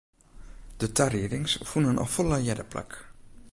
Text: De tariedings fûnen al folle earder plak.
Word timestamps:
De 0.81 0.87
tariedings 0.97 1.53
fûnen 1.69 2.01
al 2.03 2.09
folle 2.15 2.37
earder 2.47 2.67
plak. 2.71 2.91